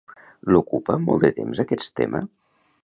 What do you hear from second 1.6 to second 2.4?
aquest tema?